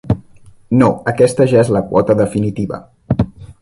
No, 0.79 0.87
aquesta 1.13 1.49
ja 1.53 1.61
és 1.67 1.71
la 1.77 1.85
quota 1.93 2.19
definitiva. 2.25 2.85